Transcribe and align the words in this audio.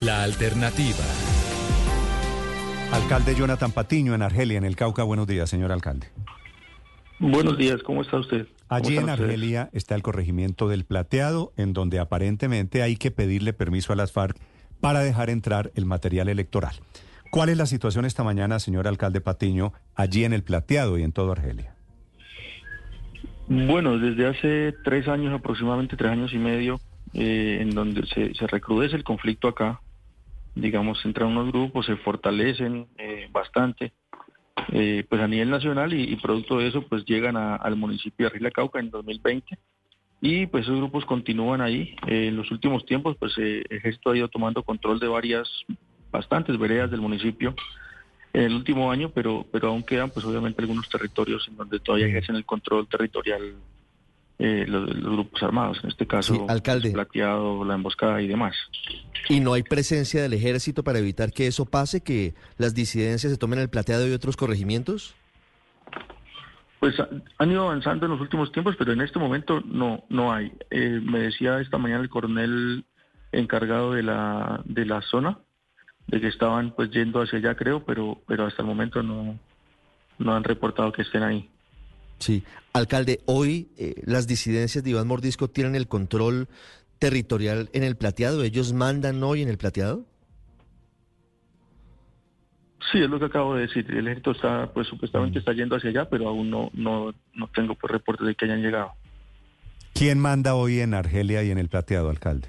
La 0.00 0.22
alternativa. 0.22 1.04
Alcalde 2.92 3.34
Jonathan 3.34 3.72
Patiño 3.72 4.14
en 4.14 4.22
Argelia, 4.22 4.56
en 4.56 4.64
el 4.64 4.76
Cauca. 4.76 5.02
Buenos 5.02 5.26
días, 5.26 5.50
señor 5.50 5.72
alcalde. 5.72 6.06
Buenos 7.18 7.58
días, 7.58 7.82
¿cómo 7.82 8.02
está 8.02 8.18
usted? 8.18 8.46
Allí 8.68 8.96
en 8.96 9.08
Argelia 9.08 9.70
está 9.72 9.96
el 9.96 10.02
corregimiento 10.02 10.68
del 10.68 10.84
Plateado, 10.84 11.52
en 11.56 11.72
donde 11.72 11.98
aparentemente 11.98 12.82
hay 12.82 12.94
que 12.94 13.10
pedirle 13.10 13.52
permiso 13.52 13.92
a 13.92 13.96
las 13.96 14.12
FARC 14.12 14.38
para 14.80 15.00
dejar 15.00 15.30
entrar 15.30 15.72
el 15.74 15.84
material 15.84 16.28
electoral. 16.28 16.76
¿Cuál 17.32 17.48
es 17.48 17.58
la 17.58 17.66
situación 17.66 18.04
esta 18.04 18.22
mañana, 18.22 18.60
señor 18.60 18.86
alcalde 18.86 19.20
Patiño, 19.20 19.72
allí 19.96 20.24
en 20.24 20.32
el 20.32 20.44
Plateado 20.44 20.96
y 20.96 21.02
en 21.02 21.10
todo 21.10 21.32
Argelia? 21.32 21.74
Bueno, 23.48 23.98
desde 23.98 24.28
hace 24.28 24.74
tres 24.84 25.08
años, 25.08 25.34
aproximadamente 25.34 25.96
tres 25.96 26.12
años 26.12 26.32
y 26.32 26.38
medio, 26.38 26.80
eh, 27.14 27.58
en 27.62 27.70
donde 27.70 28.06
se, 28.06 28.32
se 28.34 28.46
recrudece 28.46 28.94
el 28.94 29.02
conflicto 29.02 29.48
acá, 29.48 29.80
digamos, 30.60 31.04
entran 31.04 31.28
unos 31.28 31.48
grupos, 31.48 31.86
se 31.86 31.96
fortalecen 31.96 32.86
eh, 32.98 33.28
bastante, 33.30 33.92
eh, 34.72 35.04
pues 35.08 35.20
a 35.20 35.28
nivel 35.28 35.50
nacional 35.50 35.94
y, 35.94 36.16
producto 36.16 36.58
de 36.58 36.68
eso, 36.68 36.82
pues 36.82 37.04
llegan 37.04 37.36
al 37.36 37.76
municipio 37.76 38.24
de 38.24 38.26
Argelia 38.26 38.50
Cauca 38.50 38.80
en 38.80 38.90
2020 38.90 39.58
y 40.20 40.46
pues 40.46 40.64
esos 40.64 40.78
grupos 40.78 41.04
continúan 41.04 41.60
ahí. 41.60 41.94
en 42.06 42.36
los 42.36 42.50
últimos 42.50 42.84
tiempos, 42.84 43.16
pues 43.18 43.38
el 43.38 43.64
ejército 43.70 44.10
ha 44.10 44.16
ido 44.16 44.28
tomando 44.28 44.62
control 44.62 44.98
de 44.98 45.06
varias, 45.06 45.48
bastantes 46.10 46.58
veredas 46.58 46.90
del 46.90 47.00
municipio 47.00 47.54
en 48.32 48.42
el 48.42 48.54
último 48.54 48.90
año, 48.90 49.10
pero, 49.10 49.46
pero 49.52 49.68
aún 49.68 49.82
quedan 49.82 50.10
pues 50.10 50.26
obviamente 50.26 50.60
algunos 50.60 50.88
territorios 50.88 51.46
en 51.48 51.56
donde 51.56 51.78
todavía 51.78 52.08
ejercen 52.08 52.36
el 52.36 52.44
control 52.44 52.88
territorial 52.88 53.54
eh, 54.40 54.64
los, 54.68 54.88
grupos 54.94 55.42
armados, 55.42 55.80
en 55.82 55.90
este 55.90 56.06
caso 56.06 56.46
alcalde. 56.48 56.88
el 56.88 56.94
plateado, 56.94 57.64
la 57.64 57.74
emboscada 57.74 58.22
y 58.22 58.28
demás. 58.28 58.54
¿Y 59.28 59.40
no 59.40 59.52
hay 59.52 59.62
presencia 59.62 60.22
del 60.22 60.32
ejército 60.32 60.82
para 60.82 60.98
evitar 60.98 61.32
que 61.32 61.46
eso 61.46 61.66
pase, 61.66 62.02
que 62.02 62.34
las 62.56 62.74
disidencias 62.74 63.32
se 63.32 63.38
tomen 63.38 63.58
el 63.58 63.68
plateado 63.68 64.08
y 64.08 64.12
otros 64.12 64.36
corregimientos? 64.36 65.14
Pues 66.80 66.94
han 67.38 67.50
ido 67.50 67.64
avanzando 67.64 68.06
en 68.06 68.12
los 68.12 68.20
últimos 68.20 68.52
tiempos, 68.52 68.76
pero 68.78 68.92
en 68.92 69.00
este 69.00 69.18
momento 69.18 69.60
no 69.60 70.04
no 70.08 70.32
hay. 70.32 70.52
Eh, 70.70 71.00
me 71.02 71.18
decía 71.18 71.60
esta 71.60 71.76
mañana 71.76 72.02
el 72.02 72.08
coronel 72.08 72.84
encargado 73.32 73.92
de 73.92 74.02
la 74.02 74.62
de 74.64 74.86
la 74.86 75.02
zona 75.02 75.38
de 76.06 76.20
que 76.20 76.28
estaban 76.28 76.74
pues 76.74 76.90
yendo 76.90 77.20
hacia 77.20 77.38
allá, 77.38 77.54
creo, 77.56 77.84
pero 77.84 78.22
pero 78.26 78.46
hasta 78.46 78.62
el 78.62 78.68
momento 78.68 79.02
no 79.02 79.38
no 80.18 80.34
han 80.34 80.44
reportado 80.44 80.92
que 80.92 81.02
estén 81.02 81.22
ahí. 81.22 81.48
Sí, 82.18 82.44
alcalde, 82.72 83.20
hoy 83.26 83.68
eh, 83.76 84.02
las 84.04 84.26
disidencias 84.26 84.82
de 84.82 84.90
Iván 84.90 85.06
Mordisco 85.06 85.48
tienen 85.48 85.74
el 85.74 85.86
control 85.86 86.48
territorial 86.98 87.70
en 87.72 87.84
el 87.84 87.96
plateado. 87.96 88.42
¿Ellos 88.42 88.72
mandan 88.72 89.22
hoy 89.22 89.42
en 89.42 89.48
el 89.48 89.58
plateado? 89.58 90.04
Sí, 92.90 92.98
es 93.02 93.10
lo 93.10 93.18
que 93.18 93.26
acabo 93.26 93.54
de 93.54 93.62
decir. 93.62 93.86
El 93.90 94.06
ejército 94.06 94.30
está, 94.30 94.72
pues 94.72 94.86
supuestamente 94.86 95.38
mm. 95.38 95.40
está 95.40 95.52
yendo 95.52 95.76
hacia 95.76 95.90
allá, 95.90 96.08
pero 96.08 96.28
aún 96.28 96.50
no, 96.50 96.70
no, 96.72 97.12
no 97.34 97.48
tengo 97.54 97.74
pues, 97.74 97.90
reportes 97.90 98.26
de 98.26 98.34
que 98.34 98.46
hayan 98.46 98.62
llegado. 98.62 98.92
¿Quién 99.94 100.18
manda 100.18 100.54
hoy 100.54 100.80
en 100.80 100.94
Argelia 100.94 101.42
y 101.42 101.50
en 101.50 101.58
el 101.58 101.68
plateado, 101.68 102.08
alcalde? 102.08 102.48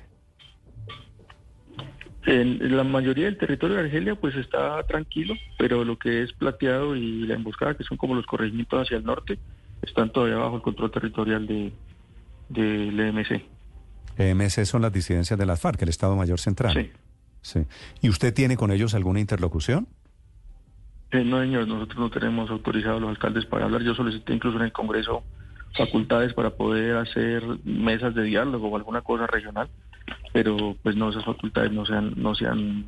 En 2.25 2.75
la 2.75 2.83
mayoría 2.83 3.25
del 3.25 3.37
territorio 3.37 3.77
de 3.77 3.83
Argelia 3.83 4.15
pues 4.15 4.35
está 4.35 4.83
tranquilo, 4.83 5.33
pero 5.57 5.83
lo 5.83 5.97
que 5.97 6.21
es 6.21 6.31
plateado 6.33 6.95
y 6.95 7.25
la 7.25 7.33
emboscada, 7.33 7.75
que 7.75 7.83
son 7.83 7.97
como 7.97 8.13
los 8.13 8.25
corregimientos 8.25 8.81
hacia 8.81 8.97
el 8.97 9.03
norte, 9.03 9.39
están 9.81 10.11
todavía 10.11 10.37
bajo 10.37 10.57
el 10.57 10.61
control 10.61 10.91
territorial 10.91 11.47
de 11.47 11.73
del 12.49 12.99
EMC. 12.99 13.43
EMC 14.19 14.65
son 14.65 14.81
las 14.81 14.93
disidencias 14.93 15.39
de 15.39 15.45
las 15.45 15.59
FARC, 15.59 15.81
el 15.81 15.89
Estado 15.89 16.15
Mayor 16.15 16.39
Central. 16.39 16.73
Sí. 16.73 16.91
sí. 17.41 17.65
¿Y 18.01 18.09
usted 18.09 18.33
tiene 18.33 18.57
con 18.57 18.71
ellos 18.71 18.93
alguna 18.93 19.19
interlocución? 19.19 19.87
Eh, 21.11 21.23
no, 21.23 21.41
señor, 21.41 21.67
nosotros 21.67 21.97
no 21.97 22.09
tenemos 22.09 22.49
autorizados 22.49 22.97
a 22.97 23.01
los 23.01 23.09
alcaldes 23.09 23.45
para 23.45 23.65
hablar. 23.65 23.81
Yo 23.81 23.95
solicité 23.95 24.33
incluso 24.33 24.57
en 24.57 24.65
el 24.65 24.71
Congreso 24.71 25.23
facultades 25.75 26.33
para 26.33 26.51
poder 26.51 26.97
hacer 26.97 27.43
mesas 27.63 28.13
de 28.15 28.23
diálogo 28.23 28.69
o 28.69 28.75
alguna 28.75 29.01
cosa 29.01 29.27
regional, 29.27 29.69
pero 30.33 30.75
pues 30.83 30.95
no, 30.95 31.09
esas 31.09 31.25
facultades 31.25 31.71
no 31.71 31.85
se 31.85 31.93
han, 31.93 32.13
no 32.15 32.35
se 32.35 32.47
han 32.47 32.85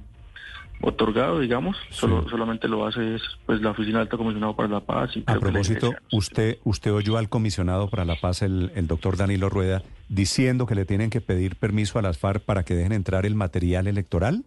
otorgado, 0.82 1.40
digamos, 1.40 1.78
solo, 1.90 2.28
solamente 2.30 2.68
lo 2.68 2.86
hace 2.86 3.16
es, 3.16 3.22
pues 3.46 3.62
la 3.62 3.72
Oficina 3.72 4.02
Alta 4.02 4.18
Comisionado 4.18 4.56
para 4.56 4.70
la 4.70 4.80
Paz. 4.82 5.16
Y 5.16 5.24
a 5.26 5.40
propósito, 5.40 5.94
usted, 6.12 6.58
usted 6.64 6.92
oyó 6.92 7.18
al 7.18 7.30
comisionado 7.30 7.90
para 7.90 8.06
la 8.06 8.16
paz, 8.16 8.42
el, 8.42 8.72
el 8.76 8.88
doctor 8.88 9.18
Danilo 9.18 9.50
Rueda, 9.50 9.84
diciendo 10.10 10.66
que 10.66 10.76
le 10.76 10.86
tienen 10.86 11.10
que 11.10 11.22
pedir 11.22 11.56
permiso 11.56 12.00
a 12.00 12.02
las 12.02 12.18
FARC 12.18 12.44
para 12.44 12.64
que 12.64 12.76
dejen 12.76 12.92
entrar 12.92 13.26
el 13.26 13.36
material 13.36 13.88
electoral. 13.88 14.44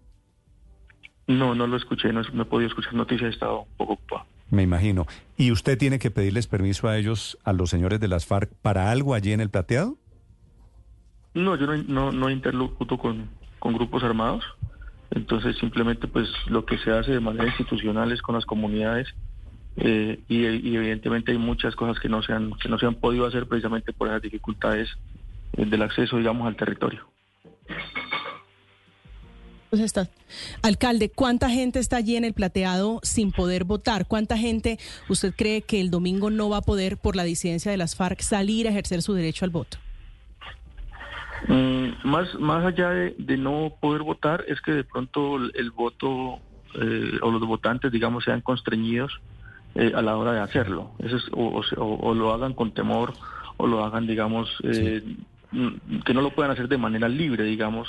No, 1.26 1.54
no 1.54 1.66
lo 1.66 1.76
escuché, 1.76 2.12
no, 2.12 2.20
he 2.20 2.44
podido 2.44 2.68
escuchar 2.68 2.94
noticias, 2.94 3.30
he 3.30 3.34
estado 3.34 3.60
un 3.60 3.76
poco 3.76 3.94
ocupado. 3.94 4.26
Me 4.50 4.62
imagino. 4.62 5.06
¿Y 5.36 5.52
usted 5.52 5.78
tiene 5.78 5.98
que 5.98 6.10
pedirles 6.10 6.46
permiso 6.46 6.88
a 6.88 6.98
ellos, 6.98 7.38
a 7.44 7.52
los 7.52 7.70
señores 7.70 7.98
de 7.98 8.08
las 8.08 8.26
FARC, 8.26 8.52
para 8.60 8.90
algo 8.90 9.14
allí 9.14 9.32
en 9.32 9.40
el 9.40 9.50
plateado? 9.50 9.96
No, 11.32 11.56
yo 11.56 11.66
no, 11.66 11.82
no, 11.82 12.12
no 12.12 12.30
interlocuto 12.30 12.98
con, 12.98 13.30
con 13.58 13.72
grupos 13.72 14.04
armados. 14.04 14.44
Entonces 15.14 15.56
simplemente 15.58 16.08
pues 16.08 16.28
lo 16.46 16.64
que 16.64 16.76
se 16.78 16.90
hace 16.90 17.12
de 17.12 17.20
manera 17.20 17.46
institucional 17.46 18.10
es 18.12 18.20
con 18.20 18.34
las 18.34 18.44
comunidades 18.44 19.08
eh, 19.76 20.20
y, 20.28 20.44
evidentemente 20.44 21.32
hay 21.32 21.38
muchas 21.38 21.74
cosas 21.74 22.00
que 22.00 22.08
no 22.08 22.22
se 22.22 22.32
han 22.32 22.52
que 22.54 22.68
no 22.68 22.78
se 22.78 22.86
han 22.86 22.94
podido 22.94 23.26
hacer 23.26 23.46
precisamente 23.46 23.92
por 23.92 24.08
las 24.08 24.22
dificultades 24.22 24.88
eh, 25.56 25.64
del 25.64 25.82
acceso 25.82 26.16
digamos 26.16 26.46
al 26.46 26.56
territorio. 26.56 27.08
Pues 29.70 29.82
está. 29.82 30.08
Alcalde, 30.62 31.10
¿cuánta 31.10 31.50
gente 31.50 31.80
está 31.80 31.96
allí 31.96 32.14
en 32.16 32.24
el 32.24 32.32
plateado 32.32 33.00
sin 33.02 33.32
poder 33.32 33.64
votar? 33.64 34.06
¿Cuánta 34.06 34.38
gente 34.38 34.78
usted 35.08 35.34
cree 35.36 35.62
que 35.62 35.80
el 35.80 35.90
domingo 35.90 36.30
no 36.30 36.48
va 36.48 36.58
a 36.58 36.62
poder, 36.62 36.96
por 36.96 37.16
la 37.16 37.24
disidencia 37.24 37.72
de 37.72 37.76
las 37.76 37.96
FARC, 37.96 38.20
salir 38.20 38.68
a 38.68 38.70
ejercer 38.70 39.02
su 39.02 39.14
derecho 39.14 39.44
al 39.44 39.50
voto? 39.50 39.78
Mm, 41.48 42.08
más, 42.08 42.34
más 42.38 42.64
allá 42.64 42.90
de, 42.90 43.36
no 43.36 43.74
poder 43.80 44.02
votar, 44.02 44.44
es 44.48 44.60
que 44.60 44.72
de 44.72 44.84
pronto 44.84 45.36
el, 45.36 45.70
voto 45.70 46.38
eh, 46.80 47.18
o 47.20 47.30
los 47.30 47.40
votantes, 47.46 47.92
digamos, 47.92 48.24
sean 48.24 48.40
constreñidos 48.40 49.20
eh, 49.74 49.92
a 49.94 50.00
la 50.00 50.16
hora 50.16 50.32
de 50.32 50.40
hacerlo. 50.40 50.92
Eso 50.98 51.18
o, 51.32 52.14
lo 52.14 52.32
hagan 52.32 52.54
con 52.54 52.72
temor 52.72 53.12
o 53.56 53.66
lo 53.66 53.84
hagan, 53.84 54.06
digamos, 54.06 54.48
eh, 54.62 55.02
mm, 55.50 56.00
que 56.04 56.14
no 56.14 56.22
lo 56.22 56.34
puedan 56.34 56.52
hacer 56.52 56.68
de 56.68 56.78
manera 56.78 57.08
libre, 57.08 57.44
digamos. 57.44 57.88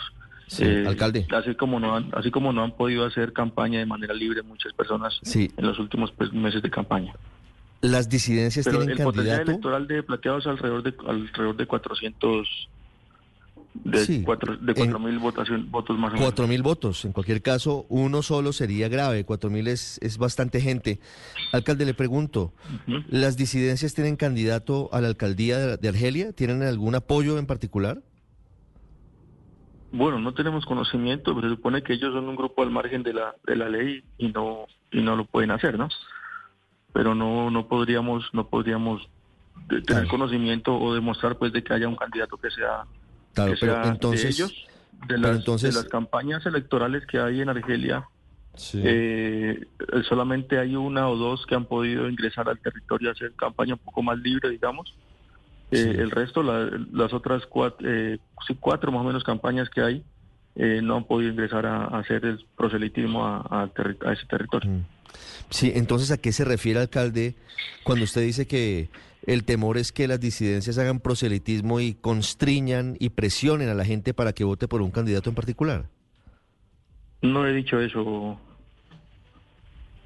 alcalde. 0.86 1.26
Así 1.32 1.56
como 1.56 1.80
no 1.80 1.96
han, 1.96 2.10
así 2.14 2.32
como 2.32 2.52
no 2.52 2.64
han 2.64 2.72
podido 2.72 3.06
hacer 3.06 3.32
campaña 3.32 3.80
de 3.80 3.86
manera 3.86 4.14
libre 4.14 4.42
muchas 4.44 4.74
personas 4.74 5.20
en 5.34 5.66
los 5.66 5.80
últimos 5.80 6.12
pues, 6.12 6.34
meses 6.34 6.62
de 6.62 6.70
campaña. 6.70 7.14
Las 7.82 8.10
disidencias 8.10 8.66
tienen 8.66 8.90
el 8.90 8.98
candidato. 8.98 9.42
El 9.44 9.50
electoral 9.50 9.88
de 9.88 10.04
plateados 10.04 10.48
alrededor 10.48 10.84
de 10.84 10.94
alrededor 11.08 11.56
de 11.56 11.66
400 11.68 12.70
de 13.84 14.24
cuatro, 14.24 14.58
de 14.58 14.74
cuatro 14.74 15.00
mil 15.00 15.20
votos 15.20 15.50
más 15.98 16.14
o 16.14 16.18
Cuatro 16.18 16.48
mil 16.48 16.64
votos. 16.64 17.06
En 17.06 17.12
cualquier 17.12 17.42
caso, 17.42 17.86
uno 17.90 18.22
solo 18.22 18.54
sería 18.54 18.88
grave. 18.88 19.26
Cuatro 19.26 19.50
mil 19.50 19.68
es, 19.68 20.00
es 20.02 20.18
bastante 20.18 20.62
gente. 20.62 21.00
Alcalde, 21.52 21.86
le 21.86 21.94
pregunto, 21.94 22.54
¿las 23.10 23.38
disidencias 23.38 23.94
tienen 23.94 24.16
candidato 24.16 24.90
a 24.94 25.02
la 25.02 25.08
alcaldía 25.08 25.78
de, 25.78 25.90
Argelia? 25.90 26.32
¿Tienen 26.34 26.64
algún 26.64 26.96
apoyo 26.96 27.38
en 27.38 27.46
particular? 27.46 28.02
Bueno, 29.92 30.20
no 30.20 30.34
tenemos 30.34 30.66
conocimiento, 30.66 31.36
pero 31.36 31.50
se 31.50 31.56
supone 31.56 31.82
que 31.84 31.94
ellos 31.94 32.14
son 32.14 32.28
un 32.28 32.36
grupo 32.36 32.64
al 32.64 32.72
margen 32.72 33.04
de 33.04 33.14
la, 33.14 33.36
de 33.46 33.56
la 33.56 33.70
ley 33.70 34.04
y 34.18 34.30
no, 34.30 34.66
y 34.92 35.02
no 35.02 35.16
lo 35.16 35.26
pueden 35.26 35.52
hacer, 35.52 35.78
¿no? 35.78 35.90
Pero 36.92 37.16
no, 37.16 37.50
no 37.52 37.68
podríamos, 37.68 38.26
no 38.34 38.48
podríamos 38.48 39.08
tener 39.86 40.08
conocimiento 40.08 40.78
o 40.78 40.94
demostrar 40.94 41.38
pues 41.38 41.54
de 41.54 41.64
que 41.64 41.74
haya 41.74 41.88
un 41.88 41.96
candidato 41.96 42.38
que 42.38 42.50
sea 42.52 42.86
Claro, 43.36 43.54
pero 43.60 43.84
entonces, 43.86 44.24
de 44.24 44.30
ellos, 44.30 44.68
de 45.08 45.18
las, 45.72 45.86
campañas 45.86 46.46
electorales 46.46 47.06
que 47.06 47.20
hay 47.20 47.42
en 47.42 47.50
Argelia, 47.50 48.08
eh, 48.74 49.68
solamente 50.08 50.58
hay 50.58 50.76
una 50.76 51.10
o 51.10 51.18
dos 51.18 51.46
que 51.46 51.54
han 51.54 51.66
podido 51.66 52.10
ingresar 52.10 52.48
al 52.50 52.60
territorio 52.60 53.10
a 53.10 53.12
hacer 53.12 53.34
campaña 53.34 53.74
un 53.74 53.80
poco 53.80 54.02
más 54.02 54.18
libre, 54.18 54.50
digamos. 54.50 54.96
Eh, 55.72 55.96
el 56.00 56.12
resto, 56.12 56.42
las 56.44 57.14
otras 57.14 57.46
cuatro, 57.46 57.86
eh, 57.90 58.20
cuatro 58.60 58.92
más 58.92 59.02
o 59.02 59.04
menos 59.04 59.24
campañas 59.24 59.70
que 59.70 59.82
hay, 59.82 60.04
no 60.56 60.98
han 60.98 61.04
podido 61.06 61.32
ingresar 61.32 61.66
a, 61.66 61.86
hacer 61.86 62.26
el 62.26 62.46
proselitismo 62.56 63.26
a, 63.26 63.70
ese 64.12 64.26
territorio. 64.28 64.70
Mm. 64.70 64.86
Sí, 65.50 65.72
entonces, 65.76 66.12
¿a 66.12 66.18
qué 66.18 66.32
se 66.32 66.44
refiere, 66.44 66.80
alcalde, 66.80 67.36
cuando 67.84 68.04
usted 68.04 68.22
dice 68.22 68.48
que 68.48 68.90
el 69.26 69.44
temor 69.44 69.78
es 69.78 69.92
que 69.92 70.08
las 70.08 70.20
disidencias 70.20 70.78
hagan 70.78 71.00
proselitismo 71.00 71.80
y 71.80 71.94
constriñan 71.94 72.96
y 73.00 73.10
presionen 73.10 73.70
a 73.70 73.74
la 73.74 73.86
gente 73.86 74.14
para 74.14 74.34
que 74.34 74.44
vote 74.44 74.68
por 74.68 74.82
un 74.82 74.92
candidato 74.92 75.30
en 75.30 75.36
particular. 75.36 75.86
No 77.22 77.48
he 77.48 77.54
dicho 77.54 77.80
eso. 77.80 78.40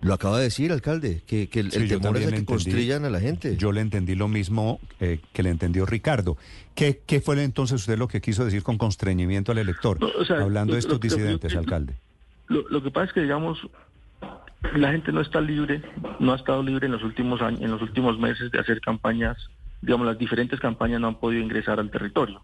Lo 0.01 0.13
acaba 0.13 0.38
de 0.38 0.46
decir, 0.46 0.72
alcalde, 0.72 1.24
que, 1.28 1.50
el, 1.54 1.72
temor 1.90 2.18
es 2.18 2.31
que 2.31 2.46
constriñan 2.46 3.04
a 3.04 3.10
la 3.10 3.19
gente. 3.19 3.57
Yo 3.57 3.74
le 3.74 3.81
entendí 3.81 4.16
lo 4.16 4.30
mismo 4.30 4.80
eh, 5.01 5.19
que 5.34 5.44
le 5.44 5.50
entendió 5.50 5.86
Ricardo. 5.86 6.38
¿Qué, 6.74 7.01
¿Qué 7.06 7.19
fue 7.19 7.42
entonces 7.44 7.81
usted 7.81 7.98
lo 7.98 8.07
que 8.07 8.22
quiso 8.22 8.46
decir 8.46 8.63
con 8.63 8.78
constreñimiento 8.78 9.51
al 9.51 9.57
elector? 9.57 10.00
hablando 10.30 10.74
de 10.74 10.80
estos 10.80 11.00
disidentes, 11.01 11.54
alcalde. 11.56 11.96
lo, 12.48 12.81
que 12.81 12.92
pasa 12.92 13.07
es 13.07 13.13
que, 13.13 13.22
digamos, 13.22 13.60
la 14.75 14.92
gente 14.92 15.12
no 15.12 15.22
está 15.22 15.42
libre, 15.42 15.81
no 16.19 16.34
ha 16.34 16.36
estado 16.38 16.63
libre 16.63 16.86
en 16.86 16.94
los 16.94 17.04
últimos 17.04 17.42
años, 17.42 17.62
en 17.62 17.72
los 17.72 17.81
últimos 17.81 18.18
meses 18.18 18.52
de 18.52 18.60
hacer 18.60 18.80
campañas, 18.80 19.38
digamos, 19.81 20.07
las 20.07 20.18
diferentes 20.18 20.60
campañas 20.60 21.02
no 21.02 21.07
han 21.07 21.19
podido 21.19 21.44
ingresar 21.44 21.80
al 21.80 21.92
territorio. 21.92 22.42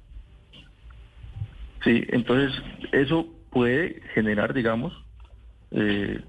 Sí, 1.84 2.04
entonces 2.10 2.51
eso 2.92 3.28
puede 3.50 4.01
generar, 4.13 4.54
digamos, 4.54 4.94
eh, 5.72 6.22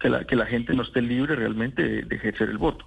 que, 0.00 0.08
la, 0.08 0.24
que 0.24 0.34
la 0.34 0.46
gente 0.46 0.74
no 0.74 0.82
esté 0.82 1.02
libre 1.02 1.36
realmente 1.36 2.02
de, 2.02 2.16
ejercer 2.16 2.48
el 2.48 2.58
voto. 2.58 2.84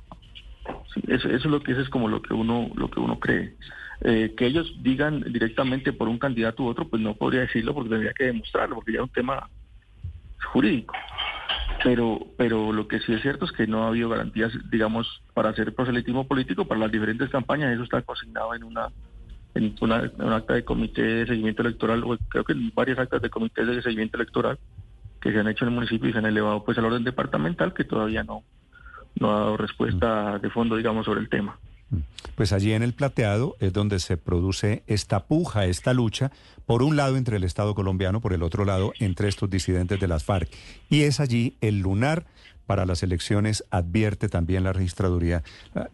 eso, 1.07 1.29
es 1.29 1.45
lo 1.45 1.61
que 1.61 1.71
es 1.71 1.89
como 1.89 2.09
lo 2.09 2.21
que 2.21 2.33
uno 2.33 2.69
lo 2.75 2.89
que 2.89 2.99
uno 2.99 3.19
cree. 3.19 3.55
Eh, 4.01 4.33
que 4.35 4.47
ellos 4.47 4.75
digan 4.81 5.21
directamente 5.31 5.93
por 5.93 6.09
un 6.09 6.17
candidato 6.17 6.63
u 6.63 6.67
otro, 6.67 6.89
pues 6.89 7.01
no 7.01 7.15
podría 7.15 7.41
decirlo 7.41 7.73
porque 7.73 7.91
tendría 7.91 8.13
que 8.13 8.25
demostrarlo, 8.25 8.75
porque 8.75 8.93
ya 8.93 8.97
es 8.97 9.03
un 9.03 9.09
tema 9.09 9.47
jurídico. 10.51 10.93
Pero, 11.83 12.27
pero 12.37 12.73
lo 12.73 12.87
que 12.87 12.99
sí 12.99 13.13
es 13.13 13.21
cierto 13.21 13.45
es 13.45 13.51
que 13.51 13.67
no 13.67 13.83
ha 13.83 13.87
habido 13.89 14.09
garantías, 14.09 14.51
digamos, 14.69 15.21
para 15.33 15.49
hacer 15.49 15.73
proselitismo 15.73 16.27
político 16.27 16.65
para 16.65 16.79
las 16.79 16.91
diferentes 16.91 17.29
campañas. 17.29 17.73
Eso 17.73 17.83
está 17.83 18.01
consignado 18.01 18.53
en 18.55 18.63
una 18.63 18.89
en 19.55 19.75
una, 19.81 20.11
un 20.17 20.33
acta 20.33 20.55
de 20.55 20.65
comité 20.65 21.03
de 21.03 21.27
seguimiento 21.27 21.61
electoral, 21.61 22.03
o 22.03 22.17
creo 22.29 22.43
que 22.43 22.53
en 22.53 22.71
varias 22.73 22.97
actas 22.97 23.21
de 23.21 23.29
comité 23.29 23.63
de 23.63 23.83
seguimiento 23.83 24.17
electoral 24.17 24.57
que 25.23 25.31
se 25.31 25.39
han 25.39 25.47
hecho 25.47 25.63
en 25.63 25.69
el 25.69 25.75
municipio 25.75 26.09
y 26.09 26.11
se 26.11 26.19
han 26.19 26.25
elevado 26.25 26.65
pues 26.65 26.77
al 26.77 26.85
orden 26.85 27.05
departamental 27.05 27.73
que 27.73 27.85
todavía 27.85 28.23
no, 28.23 28.43
no 29.15 29.31
ha 29.31 29.39
dado 29.39 29.57
respuesta 29.57 30.37
de 30.37 30.49
fondo, 30.49 30.75
digamos, 30.75 31.05
sobre 31.05 31.21
el 31.21 31.29
tema. 31.29 31.57
Pues 32.35 32.51
allí 32.51 32.73
en 32.73 32.83
el 32.83 32.93
plateado 32.93 33.55
es 33.61 33.71
donde 33.71 33.99
se 33.99 34.17
produce 34.17 34.83
esta 34.85 35.25
puja, 35.25 35.65
esta 35.65 35.93
lucha, 35.93 36.31
por 36.65 36.83
un 36.83 36.97
lado 36.97 37.15
entre 37.15 37.37
el 37.37 37.45
Estado 37.45 37.73
colombiano, 37.73 38.19
por 38.19 38.33
el 38.33 38.43
otro 38.43 38.65
lado 38.65 38.91
entre 38.99 39.29
estos 39.29 39.49
disidentes 39.49 39.99
de 39.99 40.07
las 40.07 40.25
FARC. 40.25 40.49
Y 40.89 41.03
es 41.03 41.21
allí 41.21 41.55
el 41.61 41.79
lunar 41.79 42.25
para 42.65 42.85
las 42.85 43.01
elecciones, 43.03 43.63
advierte 43.69 44.27
también 44.27 44.63
la 44.63 44.73
registraduría 44.73 45.43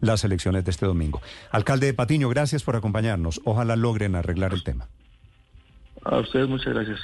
las 0.00 0.24
elecciones 0.24 0.64
de 0.64 0.70
este 0.70 0.86
domingo. 0.86 1.20
Alcalde 1.52 1.86
de 1.86 1.94
Patiño, 1.94 2.28
gracias 2.28 2.64
por 2.64 2.74
acompañarnos. 2.74 3.40
Ojalá 3.44 3.76
logren 3.76 4.16
arreglar 4.16 4.54
el 4.54 4.64
tema. 4.64 4.88
A 6.02 6.18
ustedes 6.18 6.48
muchas 6.48 6.72
gracias. 6.72 7.00